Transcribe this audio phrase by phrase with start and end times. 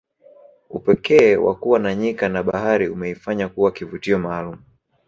[0.69, 4.57] upekee wa kuwa na nyika na bahari umeifanya kuwa kivutio maalum